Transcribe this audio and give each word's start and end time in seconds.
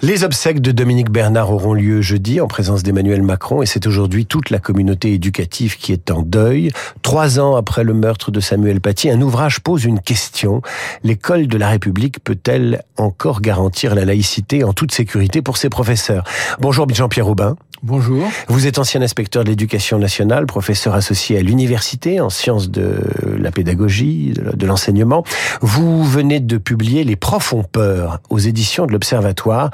Les 0.00 0.22
obsèques 0.22 0.60
de 0.60 0.70
Dominique 0.70 1.10
Bernard 1.10 1.50
auront 1.50 1.74
lieu 1.74 2.02
jeudi 2.02 2.40
en 2.40 2.46
présence 2.46 2.84
d'Emmanuel 2.84 3.20
Macron 3.22 3.62
et 3.62 3.66
c'est 3.66 3.84
aujourd'hui 3.84 4.26
toute 4.26 4.50
la 4.50 4.60
communauté 4.60 5.12
éducative 5.12 5.76
qui 5.76 5.92
est 5.92 6.12
en 6.12 6.22
deuil. 6.22 6.70
Trois 7.02 7.40
ans 7.40 7.56
après 7.56 7.82
le 7.82 7.94
meurtre 7.94 8.30
de 8.30 8.38
Samuel 8.38 8.80
Paty, 8.80 9.10
un 9.10 9.20
ouvrage 9.20 9.58
pose 9.58 9.84
une 9.84 9.98
question. 9.98 10.62
L'école 11.02 11.48
de 11.48 11.58
la 11.58 11.68
République 11.70 12.22
peut-elle 12.22 12.84
encore 12.96 13.40
garantir 13.40 13.96
la 13.96 14.04
laïcité 14.04 14.62
en 14.62 14.72
toute 14.72 14.92
sécurité 14.92 15.42
pour 15.42 15.56
ses 15.56 15.68
professeurs? 15.68 16.22
Bonjour 16.60 16.88
Jean-Pierre 16.88 17.26
Aubin. 17.26 17.56
Bonjour. 17.84 18.26
Vous 18.48 18.66
êtes 18.66 18.80
ancien 18.80 19.02
inspecteur 19.02 19.44
de 19.44 19.50
l'éducation 19.50 20.00
nationale, 20.00 20.46
professeur 20.46 20.94
associé 20.94 21.38
à 21.38 21.42
l'université 21.42 22.20
en 22.20 22.28
sciences 22.28 22.70
de 22.70 23.00
la 23.38 23.52
pédagogie, 23.52 24.32
de 24.34 24.66
l'enseignement. 24.66 25.22
Vous 25.60 26.02
venez 26.02 26.40
de 26.40 26.58
publier 26.58 27.04
Les 27.04 27.14
profs 27.14 27.52
ont 27.52 27.62
peur 27.62 28.18
aux 28.30 28.38
éditions 28.40 28.86
de 28.86 28.92
l'Observatoire. 28.92 29.70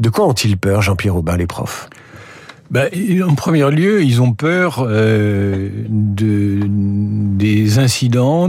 De 0.00 0.08
quoi 0.08 0.26
ont-ils 0.26 0.56
peur, 0.56 0.82
Jean-Pierre 0.82 1.16
Aubin, 1.16 1.36
les 1.36 1.46
profs? 1.46 1.88
Ben, 2.72 2.88
en 3.22 3.34
premier 3.34 3.70
lieu, 3.70 4.02
ils 4.02 4.22
ont 4.22 4.32
peur 4.32 4.82
euh, 4.88 5.68
de, 5.90 6.60
des 6.64 7.78
incidents 7.78 8.48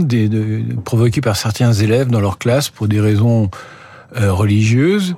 provoqués 0.82 1.20
par 1.20 1.36
certains 1.36 1.74
élèves 1.74 2.08
dans 2.08 2.20
leur 2.20 2.38
classe 2.38 2.70
pour 2.70 2.88
des 2.88 3.00
raisons 3.00 3.50
euh, 4.16 4.32
religieuses 4.32 5.14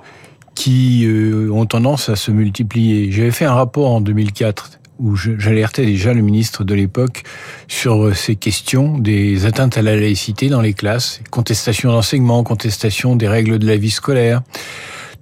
qui 0.57 1.05
euh, 1.07 1.51
ont 1.53 1.67
tendance 1.67 2.09
à 2.09 2.17
se 2.17 2.33
multiplier. 2.33 3.13
J'avais 3.13 3.31
fait 3.31 3.45
un 3.45 3.55
rapport 3.55 3.93
en 3.93 4.01
2004 4.01 4.73
où 4.99 5.15
j'alertais 5.15 5.87
déjà 5.87 6.13
le 6.13 6.23
ministre 6.23 6.65
de 6.65 6.75
l'époque 6.75 7.23
sur 7.69 8.17
ces 8.17 8.35
questions 8.35 8.99
des 8.99 9.47
atteintes 9.47 9.79
à 9.79 9.83
la 9.83 9.95
laïcité 9.95 10.49
dans 10.49 10.63
les 10.63 10.73
classes, 10.73 11.21
contestation 11.31 11.93
d'enseignement, 11.93 12.43
contestation 12.43 13.15
des 13.15 13.29
règles 13.29 13.61
de 13.61 13.67
la 13.69 13.77
vie 13.77 13.91
scolaire, 13.91 14.43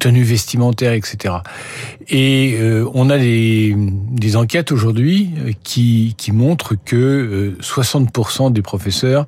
tenue 0.05 0.23
vestimentaire, 0.23 0.93
etc. 0.93 1.37
Et 2.11 2.59
euh, 2.61 2.87
on 2.93 3.09
a 3.09 3.17
des, 3.17 3.75
des 3.75 4.37
enquêtes 4.37 4.71
aujourd'hui 4.71 5.31
euh, 5.39 5.53
qui, 5.63 6.15
qui 6.19 6.31
montrent 6.31 6.75
que 6.85 7.57
60% 7.63 8.53
des 8.53 8.61
professeurs 8.61 9.27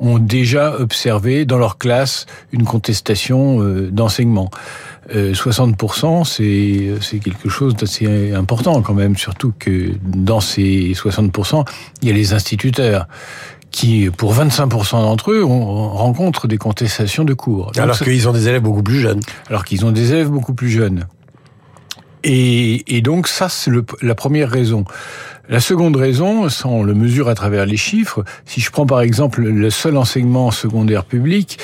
ont 0.00 0.18
déjà 0.18 0.80
observé 0.80 1.44
dans 1.44 1.58
leur 1.58 1.78
classe 1.78 2.26
une 2.50 2.64
contestation 2.64 3.60
d'enseignement. 3.92 4.50
60%, 5.14 6.40
euh, 6.42 6.98
c'est 7.00 7.18
quelque 7.20 7.48
chose 7.48 7.76
d'assez 7.76 8.32
important 8.32 8.82
quand 8.82 8.94
même, 8.94 9.16
surtout 9.16 9.52
que 9.56 9.92
dans 10.02 10.40
ces 10.40 10.92
60%, 10.92 11.64
il 12.02 12.08
y 12.08 12.10
a 12.10 12.14
les 12.14 12.32
instituteurs 12.32 13.06
qui, 13.76 14.08
pour 14.08 14.34
25% 14.34 14.92
d'entre 14.92 15.32
eux, 15.32 15.44
on 15.44 15.88
rencontre 15.90 16.48
des 16.48 16.56
contestations 16.56 17.24
de 17.24 17.34
cours. 17.34 17.72
alors 17.76 17.98
qu'ils 17.98 18.26
ont 18.26 18.32
des 18.32 18.48
élèves 18.48 18.62
beaucoup 18.62 18.82
plus 18.82 19.00
jeunes. 19.00 19.20
Alors 19.50 19.66
qu'ils 19.66 19.84
ont 19.84 19.92
des 19.92 20.12
élèves 20.12 20.30
beaucoup 20.30 20.54
plus 20.54 20.70
jeunes. 20.70 21.04
Et, 22.24 22.96
et 22.96 23.02
donc 23.02 23.28
ça, 23.28 23.50
c'est 23.50 23.70
la 24.00 24.14
première 24.14 24.48
raison. 24.48 24.86
La 25.50 25.60
seconde 25.60 25.94
raison, 25.94 26.48
on 26.64 26.84
le 26.84 26.94
mesure 26.94 27.28
à 27.28 27.34
travers 27.34 27.66
les 27.66 27.76
chiffres, 27.76 28.24
si 28.46 28.62
je 28.62 28.70
prends 28.70 28.86
par 28.86 29.02
exemple 29.02 29.42
le 29.42 29.68
seul 29.68 29.98
enseignement 29.98 30.50
secondaire 30.52 31.04
public, 31.04 31.58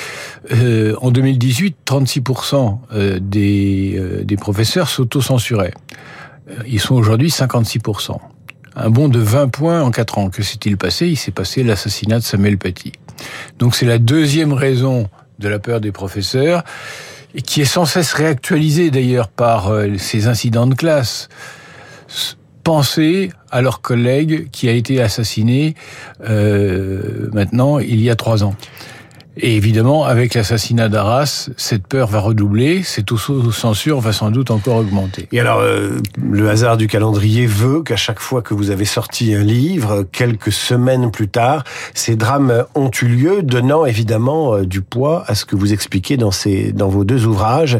euh, 0.51 0.95
en 1.01 1.09
2018, 1.09 1.77
36% 1.83 2.77
euh, 2.93 3.17
des, 3.19 3.95
euh, 3.97 4.23
des 4.23 4.37
professeurs 4.37 4.87
s'auto-censuraient. 4.87 5.73
Ils 6.67 6.79
sont 6.79 6.93
aujourd'hui 6.93 7.29
56%. 7.29 8.19
Un 8.75 8.89
bond 8.89 9.07
de 9.07 9.19
20 9.19 9.49
points 9.49 9.81
en 9.81 9.91
4 9.91 10.17
ans. 10.17 10.29
Que 10.29 10.43
s'est-il 10.43 10.77
passé? 10.77 11.07
Il 11.07 11.17
s'est 11.17 11.31
passé 11.31 11.63
l'assassinat 11.63 12.19
de 12.19 12.23
Samuel 12.23 12.57
Paty. 12.57 12.93
Donc 13.59 13.75
c'est 13.75 13.85
la 13.85 13.99
deuxième 13.99 14.53
raison 14.53 15.09
de 15.39 15.47
la 15.47 15.59
peur 15.59 15.81
des 15.81 15.91
professeurs, 15.91 16.63
et 17.35 17.41
qui 17.41 17.61
est 17.61 17.65
sans 17.65 17.85
cesse 17.85 18.13
réactualisée 18.13 18.91
d'ailleurs 18.91 19.27
par 19.27 19.71
ces 19.97 20.27
incidents 20.27 20.67
de 20.67 20.75
classe 20.75 21.29
penser 22.63 23.31
à 23.51 23.61
leur 23.61 23.81
collègue 23.81 24.49
qui 24.51 24.69
a 24.69 24.71
été 24.71 25.01
assassiné 25.01 25.75
euh, 26.27 27.29
maintenant 27.33 27.79
il 27.79 28.01
y 28.01 28.09
a 28.09 28.15
trois 28.15 28.43
ans. 28.43 28.55
Et 29.35 29.55
évidemment, 29.55 30.05
avec 30.05 30.35
l'assassinat 30.35 30.89
d'Arras, 30.89 31.49
cette 31.57 31.87
peur 31.87 32.07
va 32.07 32.19
redoubler, 32.19 32.83
cette 32.83 33.09
censure 33.51 33.99
va 33.99 34.13
sans 34.13 34.29
doute 34.29 34.51
encore 34.51 34.75
augmenter. 34.77 35.27
Et 35.31 35.39
alors, 35.39 35.59
euh, 35.59 35.97
le 36.21 36.49
hasard 36.49 36.77
du 36.77 36.85
calendrier 36.85 37.47
veut 37.47 37.81
qu'à 37.81 37.95
chaque 37.95 38.19
fois 38.19 38.43
que 38.43 38.53
vous 38.53 38.69
avez 38.69 38.85
sorti 38.85 39.33
un 39.33 39.41
livre, 39.41 40.05
quelques 40.11 40.51
semaines 40.51 41.09
plus 41.09 41.29
tard, 41.29 41.63
ces 41.95 42.15
drames 42.15 42.65
ont 42.75 42.91
eu 43.01 43.05
lieu, 43.05 43.41
donnant 43.41 43.85
évidemment 43.85 44.53
euh, 44.53 44.65
du 44.65 44.81
poids 44.81 45.23
à 45.25 45.33
ce 45.33 45.45
que 45.45 45.55
vous 45.55 45.73
expliquez 45.73 46.15
dans, 46.15 46.31
ces, 46.31 46.71
dans 46.71 46.89
vos 46.89 47.03
deux 47.03 47.25
ouvrages. 47.25 47.79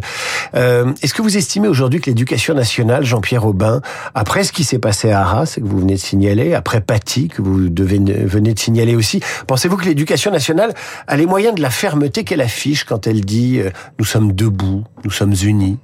Euh, 0.55 0.91
Est-ce 1.03 1.13
que 1.13 1.21
vous 1.21 1.37
estimez 1.37 1.67
aujourd'hui 1.67 2.01
que 2.01 2.09
l'éducation 2.09 2.55
nationale, 2.55 3.05
Jean-Pierre 3.05 3.45
Aubin, 3.45 3.81
après 4.15 4.43
ce 4.43 4.51
qui 4.51 4.63
s'est 4.63 4.79
passé 4.79 5.11
à 5.11 5.21
Arras, 5.21 5.53
que 5.55 5.65
vous 5.65 5.79
venez 5.79 5.95
de 5.95 5.99
signaler, 5.99 6.55
après 6.55 6.81
Paty, 6.81 7.27
que 7.27 7.43
vous 7.43 7.69
devez, 7.69 7.99
venez 7.99 8.55
de 8.55 8.59
signaler 8.59 8.95
aussi, 8.95 9.19
pensez-vous 9.45 9.77
que 9.77 9.85
l'éducation 9.85 10.31
nationale 10.31 10.73
a 11.05 11.15
les 11.15 11.27
moyens 11.27 11.42
de 11.51 11.61
la 11.61 11.69
fermeté 11.69 12.23
qu'elle 12.23 12.41
affiche 12.41 12.85
quand 12.85 13.07
elle 13.07 13.25
dit 13.25 13.59
euh, 13.59 13.71
nous 13.99 14.05
sommes 14.05 14.31
debout, 14.33 14.85
nous 15.03 15.11
sommes 15.11 15.35
unis. 15.43 15.77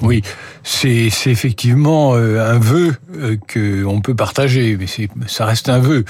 Oui, 0.00 0.22
c'est 0.64 1.10
effectivement 1.26 2.14
euh, 2.14 2.40
un 2.40 2.58
vœu 2.58 2.94
euh, 3.14 3.36
que 3.46 3.84
on 3.84 4.00
peut 4.00 4.14
partager, 4.16 4.76
mais 4.76 4.86
ça 5.28 5.44
reste 5.44 5.68
un 5.68 5.78
vœu 5.78 6.04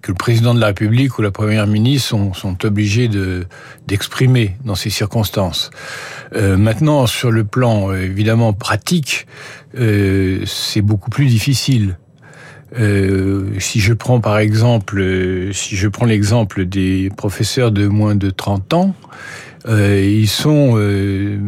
que 0.00 0.12
le 0.12 0.16
président 0.16 0.54
de 0.54 0.60
la 0.60 0.68
République 0.68 1.18
ou 1.18 1.22
la 1.22 1.30
première 1.30 1.66
ministre 1.66 2.08
sont, 2.10 2.34
sont 2.34 2.64
obligés 2.64 3.08
de 3.08 3.46
d'exprimer 3.86 4.56
dans 4.64 4.74
ces 4.74 4.90
circonstances. 4.90 5.70
maintenant, 6.34 7.06
sur 7.06 7.30
le 7.30 7.44
plan 7.44 7.92
évidemment 7.92 8.52
pratique, 8.52 9.26
c'est 9.74 10.82
beaucoup 10.82 11.10
plus 11.10 11.26
difficile. 11.26 11.96
Euh, 12.78 13.50
si 13.58 13.80
je 13.80 13.92
prends 13.92 14.20
par 14.20 14.38
exemple, 14.38 15.00
euh, 15.00 15.52
si 15.52 15.76
je 15.76 15.88
prends 15.88 16.06
l'exemple 16.06 16.64
des 16.64 17.10
professeurs 17.16 17.70
de 17.70 17.86
moins 17.86 18.14
de 18.14 18.30
30 18.30 18.72
ans, 18.74 18.94
euh, 19.68 20.00
ils 20.00 20.28
sont 20.28 20.72
euh, 20.74 21.38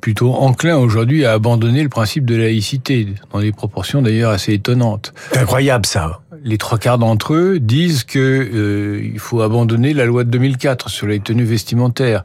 plutôt 0.00 0.34
enclins 0.34 0.76
aujourd'hui 0.76 1.24
à 1.24 1.32
abandonner 1.32 1.82
le 1.82 1.88
principe 1.88 2.24
de 2.24 2.34
laïcité, 2.34 3.14
dans 3.32 3.40
des 3.40 3.52
proportions 3.52 4.02
d'ailleurs 4.02 4.32
assez 4.32 4.52
étonnantes. 4.54 5.14
Incroyable 5.36 5.86
ça. 5.86 6.20
Les 6.44 6.58
trois 6.58 6.78
quarts 6.78 6.98
d'entre 6.98 7.34
eux 7.34 7.60
disent 7.60 8.02
que 8.02 8.18
euh, 8.18 9.00
il 9.02 9.18
faut 9.20 9.42
abandonner 9.42 9.94
la 9.94 10.06
loi 10.06 10.24
de 10.24 10.30
2004 10.30 10.90
sur 10.90 11.06
les 11.06 11.20
tenues 11.20 11.44
vestimentaires. 11.44 12.24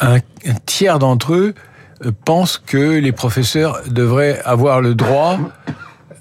Un, 0.00 0.16
un 0.16 0.54
tiers 0.66 0.98
d'entre 0.98 1.34
eux 1.34 1.54
pensent 2.26 2.58
que 2.58 2.98
les 2.98 3.12
professeurs 3.12 3.80
devraient 3.88 4.40
avoir 4.44 4.80
le 4.82 4.94
droit 4.94 5.38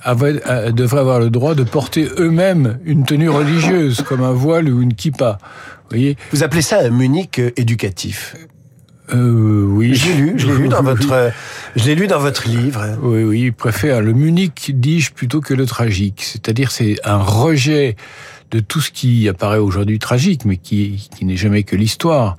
euh, 0.07 0.71
devraient 0.71 0.99
avoir 0.99 1.19
le 1.19 1.29
droit 1.29 1.55
de 1.55 1.63
porter 1.63 2.07
eux-mêmes 2.17 2.79
une 2.85 3.05
tenue 3.05 3.29
religieuse, 3.29 4.01
comme 4.01 4.23
un 4.23 4.31
voile 4.31 4.69
ou 4.69 4.81
une 4.81 4.93
kippa. 4.93 5.37
Vous, 5.41 5.97
voyez? 5.97 6.17
Vous 6.31 6.43
appelez 6.43 6.61
ça 6.61 6.79
un 6.79 6.89
Munich 6.89 7.41
éducatif? 7.55 8.35
Euh, 9.13 9.63
oui, 9.65 9.95
j'ai 9.95 10.13
lu, 10.13 10.33
je 10.37 10.47
l'ai 10.47 10.57
lu 10.57 10.67
dans 10.67 10.83
votre, 10.83 11.31
je 11.75 11.85
l'ai 11.85 11.95
lu 11.95 12.07
dans 12.07 12.19
votre 12.19 12.47
livre. 12.47 12.97
Oui, 13.01 13.23
oui, 13.23 13.41
il 13.45 13.53
préfère 13.53 14.01
le 14.01 14.13
Munich, 14.13 14.71
dis-je, 14.73 15.11
plutôt 15.11 15.39
que 15.39 15.53
le 15.53 15.65
tragique. 15.65 16.23
C'est-à-dire, 16.23 16.71
c'est 16.71 16.97
un 17.05 17.17
rejet 17.17 17.95
de 18.51 18.59
tout 18.59 18.81
ce 18.81 18.91
qui 18.91 19.27
apparaît 19.27 19.57
aujourd'hui 19.57 19.99
tragique, 19.99 20.45
mais 20.45 20.57
qui, 20.57 21.09
qui 21.15 21.25
n'est 21.25 21.35
jamais 21.35 21.63
que 21.63 21.75
l'histoire, 21.75 22.37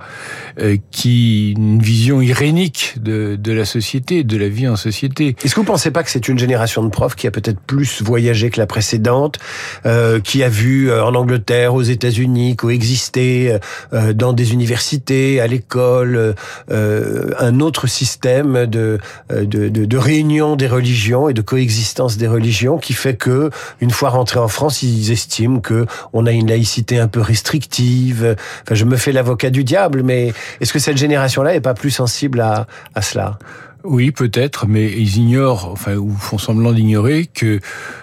euh, 0.60 0.76
qui 0.90 1.52
une 1.52 1.80
vision 1.80 2.20
irénique 2.20 2.94
de, 3.00 3.36
de 3.36 3.52
la 3.52 3.64
société, 3.64 4.24
de 4.24 4.36
la 4.36 4.48
vie 4.48 4.68
en 4.68 4.76
société. 4.76 5.36
Est-ce 5.44 5.54
que 5.54 5.60
vous 5.60 5.66
pensez 5.66 5.90
pas 5.90 6.02
que 6.02 6.10
c'est 6.10 6.28
une 6.28 6.38
génération 6.38 6.82
de 6.82 6.88
profs 6.88 7.14
qui 7.14 7.26
a 7.26 7.30
peut-être 7.30 7.60
plus 7.60 8.02
voyagé 8.02 8.50
que 8.50 8.60
la 8.60 8.66
précédente, 8.66 9.38
euh, 9.86 10.20
qui 10.20 10.42
a 10.42 10.48
vu 10.48 10.90
euh, 10.90 11.04
en 11.04 11.14
Angleterre, 11.14 11.74
aux 11.74 11.82
États-Unis, 11.82 12.56
coexister 12.56 13.58
euh, 13.92 14.12
dans 14.12 14.32
des 14.32 14.52
universités, 14.52 15.40
à 15.40 15.46
l'école, 15.46 16.34
euh, 16.70 17.30
un 17.38 17.60
autre 17.60 17.86
système 17.86 18.66
de, 18.66 18.98
de, 19.30 19.68
de, 19.68 19.84
de 19.84 19.96
réunion 19.96 20.56
des 20.56 20.68
religions 20.68 21.28
et 21.28 21.34
de 21.34 21.42
coexistence 21.42 22.16
des 22.16 22.28
religions, 22.28 22.78
qui 22.78 22.94
fait 22.94 23.16
que 23.16 23.50
une 23.80 23.90
fois 23.90 24.10
rentrés 24.10 24.40
en 24.40 24.48
France, 24.48 24.82
ils 24.82 25.10
estiment 25.12 25.60
que 25.60 25.86
on 26.12 26.26
a 26.26 26.32
une 26.32 26.48
laïcité 26.48 26.98
un 26.98 27.08
peu 27.08 27.20
restrictive. 27.20 28.36
Enfin, 28.62 28.74
je 28.74 28.84
me 28.84 28.96
fais 28.96 29.12
l'avocat 29.12 29.50
du 29.50 29.64
diable, 29.64 30.02
mais 30.02 30.32
est-ce 30.60 30.72
que 30.72 30.78
cette 30.78 30.98
génération-là 30.98 31.54
est 31.54 31.60
pas 31.60 31.74
plus 31.74 31.90
sensible 31.90 32.40
à, 32.40 32.66
à 32.94 33.02
cela? 33.02 33.38
Oui, 33.84 34.10
peut-être, 34.10 34.66
mais 34.66 34.90
ils 34.90 35.18
ignorent, 35.18 35.70
enfin, 35.70 35.94
ou 35.94 36.10
font 36.10 36.36
semblant 36.36 36.72
d'ignorer 36.72 37.26
que 37.32 37.60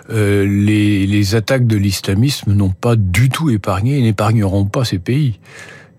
euh, 0.09 0.45
les, 0.47 1.05
les 1.05 1.35
attaques 1.35 1.67
de 1.67 1.75
l'islamisme 1.75 2.53
n'ont 2.53 2.71
pas 2.71 2.95
du 2.95 3.29
tout 3.29 3.49
épargné 3.49 3.99
et 3.99 4.01
n'épargneront 4.01 4.65
pas 4.65 4.85
ces 4.85 4.99
pays. 4.99 5.39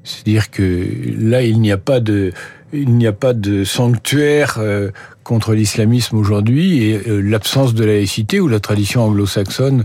C'est-à-dire 0.02 0.50
que 0.50 0.86
là, 1.18 1.42
il 1.42 1.60
n'y 1.60 1.72
a 1.72 1.76
pas 1.76 2.00
de, 2.00 2.32
il 2.72 2.94
n'y 2.94 3.06
a 3.06 3.12
pas 3.12 3.34
de 3.34 3.64
sanctuaire 3.64 4.56
euh, 4.58 4.90
contre 5.24 5.52
l'islamisme 5.52 6.16
aujourd'hui 6.16 6.84
et 6.84 7.08
euh, 7.08 7.20
l'absence 7.20 7.74
de 7.74 7.84
laïcité 7.84 8.40
ou 8.40 8.48
la 8.48 8.60
tradition 8.60 9.02
anglo-saxonne 9.04 9.84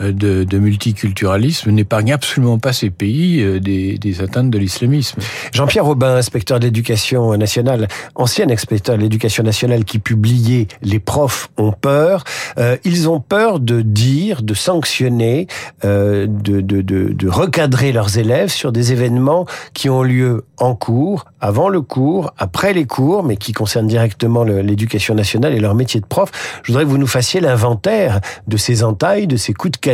euh, 0.00 0.12
de, 0.12 0.58
multiculturalisme 0.58 1.70
n'épargne 1.70 2.12
absolument 2.12 2.58
pas 2.58 2.72
ces 2.72 2.90
pays 2.90 3.40
euh, 3.40 3.60
des, 3.60 4.20
atteintes 4.20 4.50
de 4.50 4.58
l'islamisme. 4.58 5.20
Jean-Pierre 5.52 5.86
Aubin, 5.86 6.16
inspecteur 6.16 6.58
d'éducation 6.58 7.36
nationale, 7.36 7.88
ancien 8.14 8.50
inspecteur 8.50 8.96
de 8.96 9.02
l'éducation 9.02 9.42
nationale 9.42 9.84
qui 9.84 9.98
publiait 9.98 10.66
Les 10.82 10.98
profs 10.98 11.48
ont 11.56 11.72
peur. 11.72 12.24
Euh, 12.58 12.76
ils 12.84 13.08
ont 13.08 13.20
peur 13.20 13.60
de 13.60 13.80
dire, 13.82 14.42
de 14.42 14.54
sanctionner, 14.54 15.46
de, 15.82 16.26
de, 16.26 16.60
de, 16.60 16.82
de 16.82 17.28
recadrer 17.28 17.92
leurs 17.92 18.18
élèves 18.18 18.50
sur 18.50 18.72
des 18.72 18.92
événements 18.92 19.46
qui 19.74 19.88
ont 19.88 20.02
lieu 20.02 20.44
en 20.58 20.74
cours, 20.74 21.26
avant 21.40 21.68
le 21.68 21.80
cours, 21.80 22.32
après 22.36 22.72
les 22.72 22.86
cours, 22.86 23.22
mais 23.22 23.36
qui 23.36 23.52
concernent 23.52 23.86
directement 23.86 24.42
l'éducation 24.44 25.14
nationale 25.14 25.54
et 25.54 25.60
leur 25.60 25.74
métier 25.74 26.00
de 26.00 26.06
prof. 26.06 26.30
Je 26.62 26.72
voudrais 26.72 26.84
que 26.84 26.90
vous 26.90 26.98
nous 26.98 27.06
fassiez 27.06 27.40
l'inventaire 27.40 28.20
de 28.46 28.56
ces 28.56 28.82
entailles, 28.82 29.26
de 29.26 29.36
ces 29.36 29.54
coups 29.54 29.72
de 29.72 29.87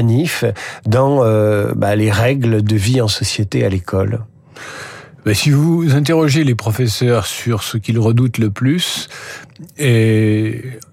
dans 0.87 1.25
euh, 1.25 1.73
bah, 1.75 1.96
les 1.96 2.11
règles 2.11 2.62
de 2.62 2.76
vie 2.76 3.00
en 3.00 3.08
société 3.08 3.64
à 3.64 3.69
l'école. 3.69 4.20
Si 5.32 5.50
vous 5.50 5.94
interrogez 5.94 6.44
les 6.44 6.55
professeurs 6.55 7.25
sur 7.25 7.62
ce 7.62 7.79
qu'ils 7.79 7.99
redoutent 7.99 8.37
le 8.37 8.50
plus, 8.50 9.08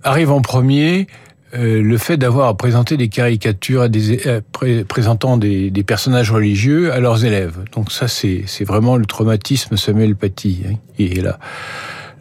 arrive 0.03 0.31
en 0.31 0.41
premier 0.41 1.07
euh, 1.53 1.81
le 1.81 1.97
fait 1.97 2.15
d'avoir 2.15 2.55
présenté 2.55 2.95
des 2.95 3.09
caricatures 3.09 3.81
à 3.81 3.87
euh, 3.87 4.83
présentant 4.87 5.35
des, 5.35 5.83
personnages 5.85 6.31
religieux 6.31 6.93
à 6.93 6.99
leurs 6.99 7.25
élèves. 7.25 7.57
Donc 7.73 7.91
ça, 7.91 8.07
c'est 8.07 8.45
vraiment 8.63 8.95
le 8.95 9.05
traumatisme 9.05 9.75
Samuel 9.75 10.15
Paty 10.15 10.63
hein, 10.65 10.75
qui 10.95 11.07
est 11.07 11.21
là. 11.21 11.39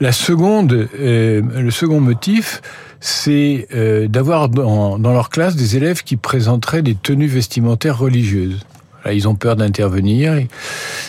La 0.01 0.13
seconde, 0.13 0.89
euh, 0.99 1.43
le 1.43 1.71
second 1.71 2.01
motif, 2.01 2.63
c'est 3.01 3.69
euh, 3.75 4.09
d'avoir 4.09 4.49
dans, 4.49 4.99
dans, 4.99 5.13
leur 5.13 5.29
classe 5.29 5.57
des 5.57 5.77
élèves 5.77 6.03
qui 6.03 6.17
présenteraient 6.17 6.81
des 6.81 6.95
tenues 6.95 7.27
vestimentaires 7.27 7.99
religieuses. 7.99 8.65
Là, 9.05 9.13
ils 9.13 9.29
ont 9.29 9.35
peur 9.35 9.57
d'intervenir. 9.57 10.35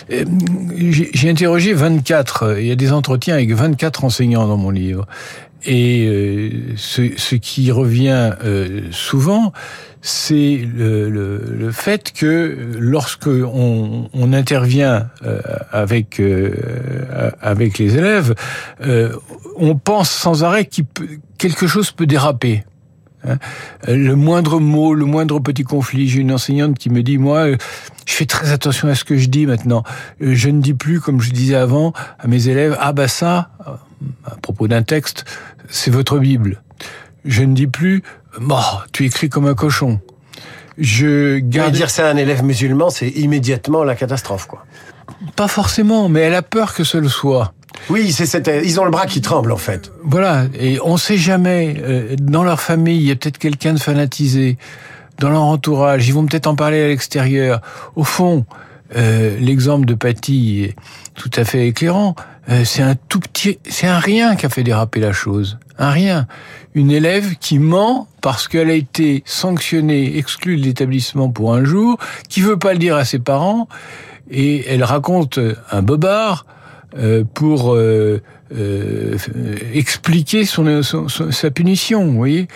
J'ai 0.10 1.30
interrogé 1.30 1.74
24, 1.74 2.58
il 2.60 2.68
y 2.68 2.72
a 2.72 2.76
des 2.76 2.92
entretiens 2.92 3.36
avec 3.36 3.54
24 3.54 4.04
enseignants 4.04 4.48
dans 4.48 4.58
mon 4.58 4.70
livre. 4.70 5.08
Et 5.64 6.08
euh, 6.08 6.74
ce, 6.76 7.12
ce, 7.18 7.36
qui 7.36 7.72
revient 7.72 8.32
euh, 8.44 8.82
souvent, 8.92 9.54
c'est 10.02 10.58
le, 10.58 11.10
le, 11.10 11.38
le, 11.38 11.72
fait 11.72 12.12
que 12.14 12.58
lorsque 12.80 13.28
on, 13.28 14.10
on 14.12 14.34
intervient 14.34 15.10
euh, 15.24 15.40
avec 15.72 16.22
avec 17.42 17.78
les 17.78 17.98
élèves, 17.98 18.34
on 19.58 19.76
pense 19.76 20.10
sans 20.10 20.44
arrêt 20.44 20.66
que 20.66 20.82
quelque 21.38 21.68
chose 21.68 21.92
peut 21.92 22.08
déraper. 22.08 22.64
Hein. 23.28 23.38
Le 23.88 24.16
moindre 24.16 24.60
mot, 24.60 24.96
le 24.96 25.06
moindre 25.06 25.40
petit 25.40 25.64
conflit. 25.64 26.08
J'ai 26.08 26.22
une 26.22 26.32
enseignante 26.32 26.80
qui 26.80 26.90
me 26.90 27.04
dit, 27.04 27.20
moi, 27.20 27.52
je 28.08 28.14
fais 28.14 28.26
très 28.26 28.52
attention 28.52 28.88
à 28.88 28.96
ce 28.96 29.04
que 29.04 29.16
je 29.16 29.28
dis 29.28 29.46
maintenant. 29.46 29.84
Je 30.20 30.50
ne 30.50 30.60
dis 30.60 30.74
plus, 30.74 31.00
comme 31.00 31.22
je 31.22 31.30
disais 31.30 31.56
avant, 31.56 31.94
à 32.18 32.28
mes 32.28 32.48
élèves, 32.48 32.76
ah 32.80 32.94
bah 32.94 33.08
ça, 33.08 33.52
à 34.26 34.36
propos 34.36 34.68
d'un 34.68 34.84
texte, 34.84 35.26
c'est 35.70 35.92
votre 35.92 36.20
Bible. 36.20 36.62
Je 37.26 37.44
ne 37.44 37.54
dis 37.54 37.68
plus, 37.68 38.04
bon, 38.40 38.60
tu 38.92 39.06
écris 39.06 39.30
comme 39.30 39.48
un 39.48 39.54
cochon. 39.54 40.00
Je 40.78 41.38
garde... 41.40 41.74
dire 41.74 41.90
ça 41.90 42.08
à 42.08 42.12
un 42.12 42.18
élève 42.18 42.44
musulman, 42.44 42.90
c'est 42.90 43.10
immédiatement 43.10 43.84
la 43.84 43.96
catastrophe, 43.96 44.48
quoi. 44.48 44.66
Pas 45.36 45.48
forcément, 45.48 46.10
mais 46.10 46.22
elle 46.22 46.34
a 46.34 46.42
peur 46.42 46.74
que 46.74 46.84
ce 46.84 46.98
le 46.98 47.10
soit. 47.10 47.54
Oui, 47.90 48.12
c'est 48.12 48.48
ils 48.64 48.80
ont 48.80 48.86
le 48.86 48.92
bras 48.92 49.06
qui 49.06 49.22
tremble 49.22 49.52
en 49.52 49.58
fait. 49.58 49.92
Voilà, 50.04 50.46
et 50.58 50.80
on 50.84 50.98
sait 50.98 51.18
jamais. 51.18 51.76
Euh, 51.80 52.16
dans 52.20 52.44
leur 52.44 52.62
famille, 52.62 52.98
il 52.98 53.08
y 53.08 53.12
a 53.12 53.16
peut-être 53.16 53.38
quelqu'un 53.38 53.74
de 53.74 53.80
fanatisé. 53.80 54.58
Dans 55.20 55.30
leur 55.30 55.44
entourage, 55.44 56.08
ils 56.08 56.14
vont 56.14 56.26
peut-être 56.26 56.48
en 56.48 56.56
parler 56.56 56.82
à 56.82 56.88
l'extérieur. 56.88 57.62
Au 57.96 58.04
fond, 58.04 58.46
euh, 58.96 59.38
l'exemple 59.40 59.86
de 59.86 59.94
Patty 59.94 60.64
est 60.64 60.76
tout 61.16 61.32
à 61.36 61.44
fait 61.44 61.68
éclairant. 61.68 62.16
Euh, 62.50 62.64
c'est 62.66 62.82
un 62.82 62.96
tout 62.96 63.20
petit, 63.20 63.60
c'est 63.70 63.88
un 63.88 64.00
rien 64.00 64.36
qui 64.36 64.46
a 64.46 64.50
fait 64.50 64.64
déraper 64.64 65.00
la 65.00 65.14
chose. 65.14 65.60
Un 65.78 65.92
rien. 65.92 66.28
Une 66.74 66.92
élève 66.92 67.36
qui 67.36 67.60
ment 67.60 68.08
parce 68.22 68.48
qu'elle 68.48 68.70
a 68.70 68.74
été 68.74 69.24
sanctionnée, 69.26 70.18
exclue 70.18 70.58
de 70.58 70.64
l'établissement 70.64 71.30
pour 71.30 71.54
un 71.54 71.64
jour, 71.64 71.98
qui 72.30 72.42
veut 72.42 72.58
pas 72.58 72.74
le 72.74 72.80
dire 72.80 72.96
à 72.96 73.06
ses 73.06 73.20
parents, 73.20 73.68
et 74.30 74.66
elle 74.68 74.84
raconte 74.84 75.40
un 75.72 75.82
bobard 75.82 76.46
euh, 76.98 77.24
pour 77.34 77.78
expliquer 79.74 80.46
son, 80.46 80.82
sa 80.84 81.52
punition, 81.52 82.06
vous 82.06 82.18
voyez. 82.18 82.48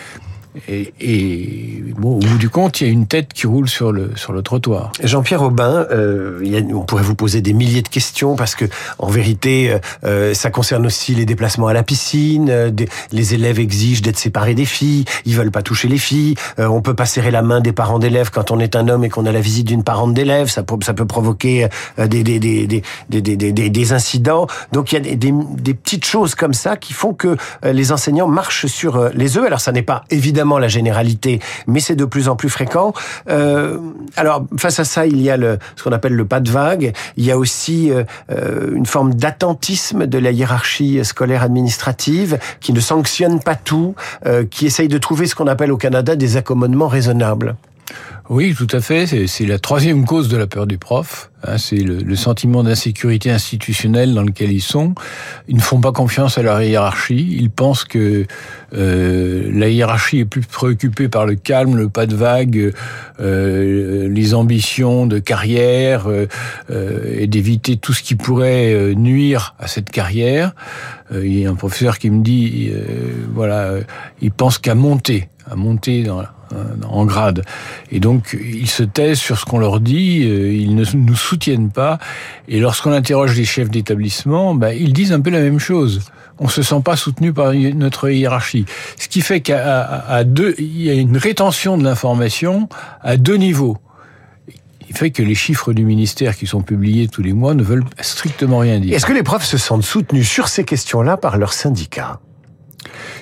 Et, 0.68 0.92
et 1.00 1.84
bon, 1.96 2.16
au 2.16 2.20
bout 2.20 2.38
du 2.38 2.48
compte, 2.48 2.80
il 2.80 2.86
y 2.86 2.90
a 2.90 2.92
une 2.92 3.06
tête 3.06 3.32
qui 3.32 3.46
roule 3.46 3.68
sur 3.68 3.92
le 3.92 4.16
sur 4.16 4.32
le 4.32 4.42
trottoir. 4.42 4.92
Jean-Pierre 5.02 5.42
Aubin, 5.42 5.86
euh, 5.90 6.40
y 6.42 6.56
a, 6.56 6.60
on 6.74 6.82
pourrait 6.82 7.02
vous 7.02 7.14
poser 7.14 7.40
des 7.40 7.52
milliers 7.52 7.82
de 7.82 7.88
questions 7.88 8.36
parce 8.36 8.54
que 8.54 8.64
en 8.98 9.08
vérité, 9.08 9.70
euh, 9.70 9.78
euh 10.04 10.34
ça 10.34 10.50
concerne 10.50 10.86
aussi 10.86 11.14
les 11.14 11.26
déplacements 11.26 11.68
à 11.68 11.72
la 11.72 11.82
piscine. 11.82 12.48
Euh, 12.50 12.70
des, 12.70 12.88
les 13.12 13.34
élèves 13.34 13.60
exigent 13.60 14.02
d'être 14.02 14.18
séparés 14.18 14.54
des 14.54 14.64
filles. 14.64 15.04
Ils 15.24 15.36
veulent 15.36 15.50
pas 15.50 15.62
toucher 15.62 15.88
les 15.88 15.98
filles. 15.98 16.34
Euh, 16.58 16.66
on 16.66 16.80
peut 16.80 16.94
pas 16.94 17.06
serrer 17.06 17.30
la 17.30 17.42
main 17.42 17.60
des 17.60 17.72
parents 17.72 17.98
d'élèves 17.98 18.30
quand 18.30 18.50
on 18.50 18.58
est 18.58 18.76
un 18.76 18.88
homme 18.88 19.04
et 19.04 19.08
qu'on 19.08 19.26
a 19.26 19.32
la 19.32 19.40
visite 19.40 19.66
d'une 19.66 19.84
parente 19.84 20.14
d'élève. 20.14 20.48
Ça, 20.48 20.64
ça 20.82 20.94
peut 20.94 21.06
provoquer 21.06 21.68
des, 21.98 22.22
des, 22.22 22.38
des, 22.38 22.66
des, 23.10 23.50
des 23.70 23.92
incidents. 23.92 24.46
Donc 24.72 24.92
il 24.92 24.94
y 24.94 24.98
a 24.98 25.16
des, 25.16 25.32
des, 25.32 25.74
petites 25.74 26.04
choses 26.04 26.34
comme 26.34 26.54
ça 26.54 26.76
qui 26.76 26.92
font 26.92 27.12
que 27.12 27.36
les 27.62 27.92
enseignants 27.92 28.28
marchent 28.28 28.66
sur 28.66 29.10
les 29.14 29.36
œufs. 29.36 29.46
Alors 29.46 29.60
ça 29.60 29.72
n'est 29.72 29.82
pas 29.82 30.04
évidemment 30.10 30.45
la 30.58 30.68
généralité, 30.68 31.40
mais 31.66 31.80
c'est 31.80 31.96
de 31.96 32.04
plus 32.04 32.28
en 32.28 32.36
plus 32.36 32.48
fréquent. 32.48 32.92
Euh, 33.28 33.78
alors 34.16 34.44
face 34.56 34.78
à 34.80 34.84
ça, 34.84 35.06
il 35.06 35.20
y 35.20 35.30
a 35.30 35.36
le, 35.36 35.58
ce 35.76 35.82
qu'on 35.82 35.92
appelle 35.92 36.14
le 36.14 36.24
pas 36.24 36.40
de 36.40 36.50
vague. 36.50 36.92
Il 37.16 37.24
y 37.24 37.30
a 37.30 37.38
aussi 37.38 37.90
euh, 37.90 38.04
euh, 38.30 38.74
une 38.74 38.86
forme 38.86 39.14
d'attentisme 39.14 40.06
de 40.06 40.18
la 40.18 40.30
hiérarchie 40.30 41.04
scolaire 41.04 41.42
administrative 41.42 42.38
qui 42.60 42.72
ne 42.72 42.80
sanctionne 42.80 43.40
pas 43.40 43.54
tout, 43.54 43.94
qui 44.50 44.66
essaye 44.66 44.88
de 44.88 44.98
trouver 44.98 45.26
ce 45.26 45.34
qu'on 45.34 45.46
appelle 45.46 45.72
au 45.72 45.76
Canada 45.76 46.16
des 46.16 46.36
accommodements 46.36 46.88
raisonnables. 46.88 47.56
Oui, 48.28 48.54
tout 48.56 48.66
à 48.72 48.80
fait. 48.80 49.06
C'est 49.28 49.46
la 49.46 49.60
troisième 49.60 50.04
cause 50.04 50.28
de 50.28 50.36
la 50.36 50.48
peur 50.48 50.66
du 50.66 50.78
prof. 50.78 51.30
Hein, 51.44 51.58
c'est 51.58 51.76
le, 51.76 52.16
sentiment 52.16 52.64
d'insécurité 52.64 53.30
institutionnelle 53.30 54.14
dans 54.14 54.24
lequel 54.24 54.50
ils 54.50 54.62
sont. 54.62 54.94
Ils 55.46 55.54
ne 55.54 55.60
font 55.60 55.80
pas 55.80 55.92
confiance 55.92 56.36
à 56.36 56.42
leur 56.42 56.60
hiérarchie. 56.60 57.36
Ils 57.38 57.50
pensent 57.50 57.84
que 57.84 58.26
euh, 58.74 59.50
la 59.52 59.68
hiérarchie 59.68 60.20
est 60.20 60.24
plus 60.24 60.40
préoccupée 60.40 61.08
par 61.08 61.24
le 61.24 61.36
calme, 61.36 61.76
le 61.76 61.88
pas 61.88 62.06
de 62.06 62.16
vague, 62.16 62.72
euh, 63.20 64.08
les 64.08 64.34
ambitions 64.34 65.06
de 65.06 65.20
carrière 65.20 66.06
euh, 66.08 66.26
et 67.16 67.28
d'éviter 67.28 67.76
tout 67.76 67.92
ce 67.92 68.02
qui 68.02 68.16
pourrait 68.16 68.94
nuire 68.96 69.54
à 69.60 69.68
cette 69.68 69.90
carrière. 69.90 70.52
il 71.12 71.38
y 71.38 71.46
a 71.46 71.50
un 71.50 71.54
professeur 71.54 71.98
qui 71.98 72.10
me 72.10 72.24
dit, 72.24 72.72
voilà, 73.32 73.74
il 74.20 74.32
pense 74.32 74.58
qu'à 74.58 74.74
monter, 74.74 75.28
à 75.48 75.54
monter 75.54 76.02
dans 76.02 76.20
euh, 76.20 76.24
en 76.88 77.04
grade. 77.04 77.42
Et 77.90 78.00
donc, 78.00 78.36
ils 78.40 78.68
se 78.68 78.82
taisent 78.82 79.18
sur 79.18 79.38
ce 79.38 79.44
qu'on 79.44 79.58
leur 79.58 79.80
dit, 79.80 80.22
euh, 80.24 80.52
ils 80.52 80.74
ne 80.74 80.84
nous 80.94 81.16
soutiennent 81.16 81.70
pas. 81.70 81.98
Et 82.48 82.60
lorsqu'on 82.60 82.92
interroge 82.92 83.36
les 83.36 83.44
chefs 83.44 83.70
d'établissement, 83.70 84.54
bah, 84.54 84.74
ils 84.74 84.92
disent 84.92 85.12
un 85.12 85.20
peu 85.20 85.30
la 85.30 85.40
même 85.40 85.58
chose. 85.58 86.02
On 86.38 86.48
se 86.48 86.62
sent 86.62 86.80
pas 86.84 86.96
soutenu 86.96 87.32
par 87.32 87.52
notre 87.54 88.10
hiérarchie. 88.10 88.66
Ce 88.98 89.08
qui 89.08 89.22
fait 89.22 89.40
qu'à 89.40 90.22
deux, 90.24 90.54
il 90.58 90.82
y 90.82 90.90
a 90.90 90.94
une 90.94 91.16
rétention 91.16 91.78
de 91.78 91.84
l'information 91.84 92.68
à 93.00 93.16
deux 93.16 93.36
niveaux. 93.36 93.78
Il 94.88 94.96
fait 94.96 95.10
que 95.10 95.22
les 95.22 95.34
chiffres 95.34 95.72
du 95.72 95.84
ministère 95.84 96.36
qui 96.36 96.46
sont 96.46 96.62
publiés 96.62 97.08
tous 97.08 97.22
les 97.22 97.32
mois 97.32 97.54
ne 97.54 97.62
veulent 97.62 97.84
strictement 98.00 98.58
rien 98.58 98.78
dire. 98.80 98.94
Est-ce 98.94 99.06
que 99.06 99.12
les 99.12 99.22
profs 99.22 99.46
se 99.46 99.58
sentent 99.58 99.82
soutenus 99.82 100.28
sur 100.28 100.48
ces 100.48 100.64
questions-là 100.64 101.16
par 101.16 101.38
leurs 101.38 101.54
syndicats 101.54 102.20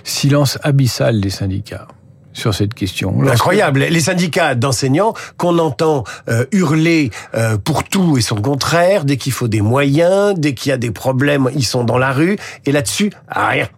Silence 0.02 0.58
abyssal 0.62 1.20
des 1.20 1.30
syndicats 1.30 1.88
sur 2.34 2.52
cette 2.54 2.74
question. 2.74 3.16
Incroyable. 3.26 3.80
Les 3.80 4.00
syndicats 4.00 4.54
d'enseignants 4.54 5.14
qu'on 5.38 5.58
entend 5.58 6.04
euh, 6.28 6.44
hurler 6.52 7.10
euh, 7.34 7.56
pour 7.56 7.84
tout 7.84 8.18
et 8.18 8.20
son 8.20 8.36
contraire, 8.36 9.04
dès 9.04 9.16
qu'il 9.16 9.32
faut 9.32 9.48
des 9.48 9.62
moyens, 9.62 10.34
dès 10.36 10.52
qu'il 10.52 10.70
y 10.70 10.72
a 10.72 10.76
des 10.76 10.90
problèmes, 10.90 11.48
ils 11.54 11.64
sont 11.64 11.84
dans 11.84 11.98
la 11.98 12.12
rue, 12.12 12.36
et 12.66 12.72
là-dessus, 12.72 13.10
rien. 13.30 13.68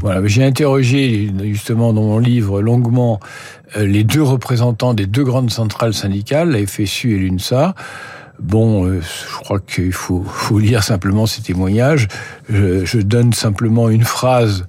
Voilà, 0.00 0.20
j'ai 0.26 0.44
interrogé 0.44 1.32
justement 1.42 1.92
dans 1.92 2.02
mon 2.02 2.18
livre 2.18 2.60
longuement 2.60 3.20
euh, 3.76 3.86
les 3.86 4.04
deux 4.04 4.22
représentants 4.22 4.94
des 4.94 5.06
deux 5.06 5.24
grandes 5.24 5.50
centrales 5.50 5.94
syndicales, 5.94 6.50
la 6.50 6.66
FSU 6.66 7.14
et 7.14 7.18
l'UNSA. 7.18 7.74
Bon, 8.42 8.84
euh, 8.84 9.00
je 9.00 9.38
crois 9.38 9.60
qu'il 9.60 9.92
faut, 9.92 10.24
lire 10.58 10.82
simplement 10.82 11.26
ces 11.26 11.42
témoignages. 11.42 12.08
Je, 12.48 12.98
donne 12.98 13.32
simplement 13.32 13.88
une 13.88 14.02
phrase 14.02 14.66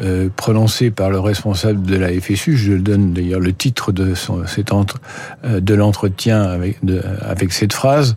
euh, 0.00 0.28
prononcée 0.34 0.90
par 0.90 1.08
le 1.08 1.20
responsable 1.20 1.82
de 1.82 1.96
la 1.96 2.08
FSU. 2.08 2.56
Je 2.56 2.72
donne 2.72 3.12
d'ailleurs 3.12 3.38
le 3.38 3.52
titre 3.52 3.92
de, 3.92 4.14
cet 4.46 4.72
entre, 4.72 5.00
euh, 5.44 5.60
l'entretien 5.68 6.42
avec, 6.42 7.52
cette 7.52 7.72
phrase. 7.72 8.16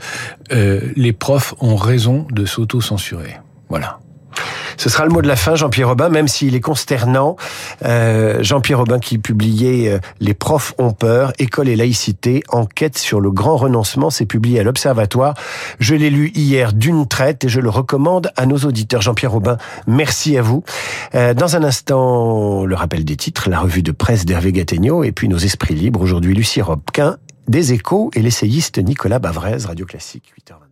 Les 0.50 1.14
profs 1.14 1.54
ont 1.60 1.76
raison 1.76 2.26
de 2.32 2.46
s'auto-censurer. 2.46 3.38
Voilà. 3.70 4.00
Ce 4.78 4.90
sera 4.90 5.06
le 5.06 5.12
mot 5.12 5.22
de 5.22 5.28
la 5.28 5.36
fin, 5.36 5.56
Jean-Pierre 5.56 5.90
Robin, 5.90 6.10
même 6.10 6.28
s'il 6.28 6.56
est 6.56 6.62
consternant. 6.62 7.36
Euh, 7.84 8.42
Jean-Pierre 8.42 8.80
Robin 8.80 9.00
qui 9.00 9.18
publiait 9.18 9.90
euh, 9.90 10.00
Les 10.20 10.34
profs 10.34 10.74
ont 10.78 10.92
peur, 10.92 11.34
école 11.40 11.70
et 11.70 11.76
laïcité, 11.76 12.44
enquête 12.50 12.98
sur 12.98 13.20
le 13.22 13.32
grand 13.32 13.58
renoncement, 13.58 14.10
c'est 14.10 14.26
publié 14.26 14.60
à 14.60 14.64
l'Observatoire. 14.64 15.34
Je 15.80 15.96
l'ai 15.96 16.10
lu 16.10 16.32
hier 16.36 16.74
d'une 16.74 17.08
traite 17.08 17.46
et 17.46 17.50
je 17.50 17.60
le 17.60 17.70
recommande 17.70 18.32
à 18.36 18.46
nos 18.46 18.58
auditeurs. 18.58 19.02
Jean-Pierre 19.02 19.32
Robin, 19.32 19.58
merci 19.88 20.38
à 20.38 20.42
vous. 20.42 20.64
Euh, 21.14 21.34
dans 21.34 21.56
un 21.56 21.64
instant, 21.64 22.66
le 22.66 22.76
rappel 22.76 23.06
des 23.06 23.16
titres, 23.16 23.50
la 23.50 23.60
revue 23.60 23.84
de 23.84 23.92
presse 23.92 24.26
d'Hervé 24.26 24.52
Gattegno 24.52 25.04
et 25.04 25.12
puis 25.12 25.28
nos 25.28 25.38
esprits 25.38 25.76
libres. 25.76 26.02
Aujourd'hui, 26.02 26.34
Lucie 26.34 26.62
Robquin, 26.62 27.18
des 27.48 27.74
échos 27.74 28.12
et 28.16 28.22
l'essayiste 28.22 28.78
Nicolas 28.80 29.20
Bavrez, 29.20 29.66
Radio 29.66 29.86
Classique, 29.86 30.34
8h22. 30.40 30.65